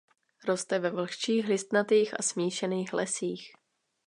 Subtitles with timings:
[0.47, 3.51] Roste ve vlhčích listnatých a smíšených lesích.